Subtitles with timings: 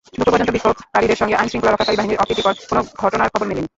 [0.17, 3.67] দুপুর পর্যন্ত বিক্ষোভকারীদের সঙ্গে আইনশৃঙ্খলা রক্ষাকারী বাহিনীর অপ্রীতিকর কোনো ঘটনার খবর মেলেনি।